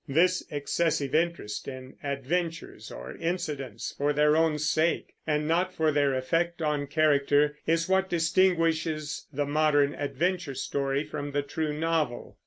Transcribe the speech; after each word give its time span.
This 0.07 0.43
excessive 0.49 1.13
interest 1.13 1.67
in 1.67 1.95
adventures 2.03 2.89
or 2.91 3.15
incidents 3.17 3.93
for 3.95 4.13
their 4.13 4.35
own 4.35 4.57
sake, 4.57 5.13
and 5.27 5.47
not 5.47 5.75
for 5.75 5.91
their 5.91 6.15
effect 6.15 6.59
on 6.59 6.87
character, 6.87 7.55
is 7.67 7.87
what 7.87 8.09
distinguishes 8.09 9.27
the 9.31 9.45
modern 9.45 9.93
adventure 9.93 10.55
story 10.55 11.03
from 11.03 11.33
the 11.33 11.43
true 11.43 11.71
novel. 11.73 12.39